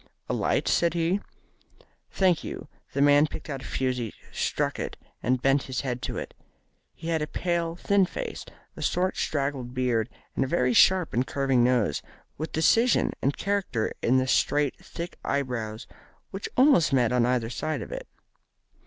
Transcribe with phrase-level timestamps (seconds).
[0.27, 1.21] "A light?" said he.
[2.09, 6.17] "Thank you." The man picked out a fusee, struck it, and bent his head to
[6.17, 6.33] it.
[6.95, 8.43] He had a pale, thin face,
[8.75, 12.01] a short straggling beard, and a very sharp and curving nose,
[12.35, 15.85] with decision and character in the straight thick eyebrows
[16.31, 18.07] which almost met on either side of it.